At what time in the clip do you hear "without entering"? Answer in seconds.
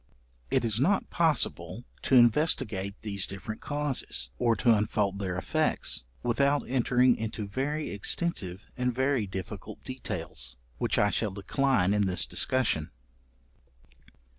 6.23-7.15